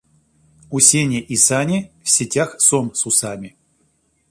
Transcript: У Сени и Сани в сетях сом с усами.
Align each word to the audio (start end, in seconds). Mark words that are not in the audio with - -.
У 0.71 0.79
Сени 0.79 1.19
и 1.21 1.35
Сани 1.37 1.91
в 2.03 2.09
сетях 2.09 2.55
сом 2.59 2.95
с 2.95 3.05
усами. 3.05 3.55